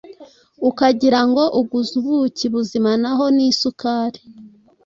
[0.69, 4.19] ukagirango uguze ubuki buzima naho nisukari